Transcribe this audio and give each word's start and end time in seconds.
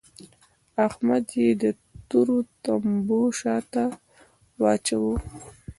احمد 0.87 1.25
يې 1.41 1.49
د 1.61 1.63
تورو 2.09 2.37
تمبو 2.63 3.21
شا 3.39 3.57
ته 3.73 3.83
واچاوو. 4.61 5.13